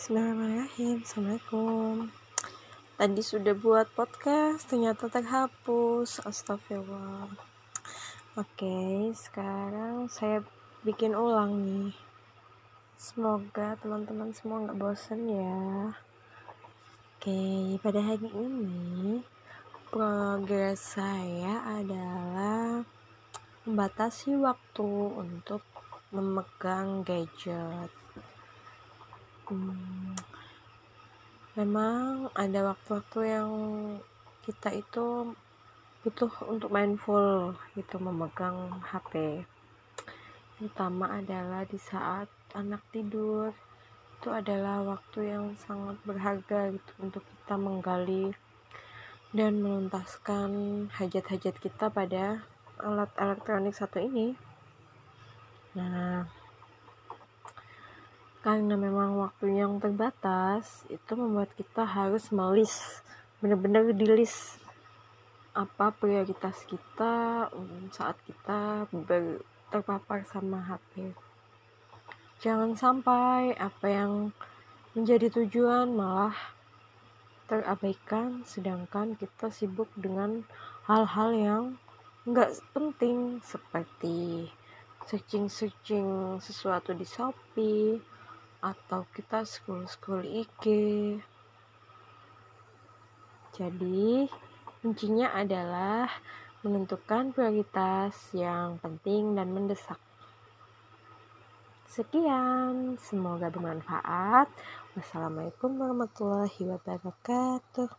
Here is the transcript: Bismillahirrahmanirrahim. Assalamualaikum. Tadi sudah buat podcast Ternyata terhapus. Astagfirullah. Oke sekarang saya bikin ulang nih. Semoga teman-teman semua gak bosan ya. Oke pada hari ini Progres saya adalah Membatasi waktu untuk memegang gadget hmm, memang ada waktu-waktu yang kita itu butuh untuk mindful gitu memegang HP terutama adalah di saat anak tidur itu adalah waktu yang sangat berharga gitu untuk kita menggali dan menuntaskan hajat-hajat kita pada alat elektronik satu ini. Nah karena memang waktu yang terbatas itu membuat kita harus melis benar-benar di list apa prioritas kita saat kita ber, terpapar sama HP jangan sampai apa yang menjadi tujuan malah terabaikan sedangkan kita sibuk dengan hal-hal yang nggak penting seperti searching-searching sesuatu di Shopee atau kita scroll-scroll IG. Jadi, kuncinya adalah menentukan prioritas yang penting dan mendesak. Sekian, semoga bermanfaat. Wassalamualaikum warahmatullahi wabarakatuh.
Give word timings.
Bismillahirrahmanirrahim. 0.00 1.04
Assalamualaikum. 1.04 2.08
Tadi 2.96 3.20
sudah 3.20 3.52
buat 3.52 3.84
podcast 3.92 4.64
Ternyata 4.72 5.12
terhapus. 5.12 6.24
Astagfirullah. 6.24 7.28
Oke 8.32 9.12
sekarang 9.12 10.08
saya 10.08 10.40
bikin 10.88 11.12
ulang 11.12 11.52
nih. 11.52 11.92
Semoga 12.96 13.76
teman-teman 13.76 14.32
semua 14.32 14.72
gak 14.72 14.80
bosan 14.80 15.28
ya. 15.28 15.92
Oke 17.20 17.76
pada 17.84 18.00
hari 18.00 18.32
ini 18.32 19.20
Progres 19.92 20.80
saya 20.80 21.76
adalah 21.76 22.88
Membatasi 23.68 24.32
waktu 24.40 24.88
untuk 25.12 25.60
memegang 26.08 27.04
gadget 27.04 27.92
hmm, 29.50 30.14
memang 31.58 32.30
ada 32.38 32.72
waktu-waktu 32.72 33.20
yang 33.26 33.50
kita 34.46 34.78
itu 34.78 35.34
butuh 36.00 36.32
untuk 36.48 36.70
mindful 36.72 37.52
gitu 37.76 37.98
memegang 37.98 38.80
HP 38.80 39.44
terutama 40.56 41.20
adalah 41.20 41.66
di 41.66 41.76
saat 41.76 42.30
anak 42.54 42.80
tidur 42.94 43.52
itu 44.20 44.28
adalah 44.28 44.84
waktu 44.84 45.32
yang 45.32 45.56
sangat 45.56 45.96
berharga 46.04 46.76
gitu 46.76 46.92
untuk 47.00 47.24
kita 47.24 47.56
menggali 47.56 48.36
dan 49.32 49.62
menuntaskan 49.62 50.50
hajat-hajat 50.92 51.56
kita 51.56 51.88
pada 51.88 52.44
alat 52.82 53.08
elektronik 53.16 53.72
satu 53.72 54.02
ini. 54.02 54.34
Nah 55.72 56.26
karena 58.40 58.72
memang 58.72 59.20
waktu 59.20 59.60
yang 59.60 59.76
terbatas 59.76 60.88
itu 60.88 61.12
membuat 61.12 61.52
kita 61.60 61.84
harus 61.84 62.32
melis 62.32 63.04
benar-benar 63.44 63.92
di 63.92 64.08
list 64.08 64.56
apa 65.52 65.92
prioritas 65.92 66.64
kita 66.64 67.46
saat 67.92 68.16
kita 68.24 68.88
ber, 68.88 69.44
terpapar 69.68 70.24
sama 70.24 70.64
HP 70.64 71.12
jangan 72.40 72.72
sampai 72.72 73.52
apa 73.60 73.86
yang 73.92 74.12
menjadi 74.96 75.28
tujuan 75.36 75.92
malah 75.92 76.32
terabaikan 77.44 78.40
sedangkan 78.48 79.20
kita 79.20 79.52
sibuk 79.52 79.92
dengan 80.00 80.48
hal-hal 80.88 81.30
yang 81.36 81.64
nggak 82.24 82.56
penting 82.72 83.44
seperti 83.44 84.48
searching-searching 85.04 86.40
sesuatu 86.40 86.96
di 86.96 87.04
Shopee 87.04 88.00
atau 88.60 89.08
kita 89.10 89.42
scroll-scroll 89.42 90.24
IG. 90.24 90.64
Jadi, 93.56 94.30
kuncinya 94.80 95.34
adalah 95.34 96.08
menentukan 96.64 97.34
prioritas 97.34 98.14
yang 98.36 98.78
penting 98.78 99.34
dan 99.34 99.52
mendesak. 99.52 99.98
Sekian, 101.90 102.94
semoga 103.02 103.50
bermanfaat. 103.50 104.46
Wassalamualaikum 104.94 105.74
warahmatullahi 105.74 106.62
wabarakatuh. 106.70 107.90